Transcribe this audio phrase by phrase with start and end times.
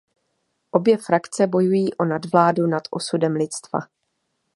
[0.71, 3.79] Obě frakce bojují o nadvládu nad osudem lidstva.